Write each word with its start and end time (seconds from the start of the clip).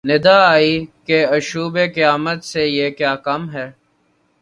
ندا 0.03 0.37
آئی 0.45 0.73
کہ 1.05 1.17
آشوب 1.27 1.77
قیامت 1.95 2.39
سے 2.43 2.61
یہ 2.67 2.89
کیا 2.89 3.15
کم 3.25 3.41
ہے 3.49 3.67